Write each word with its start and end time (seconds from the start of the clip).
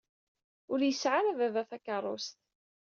Ur 0.71 0.79
yesɛi 0.83 1.15
ara 1.17 1.37
baba 1.39 1.69
takeṛṛust. 1.69 2.37